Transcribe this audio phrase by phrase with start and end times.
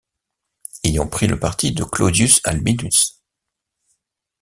[0.83, 3.21] Ayant pris le parti de Clodius Albinus.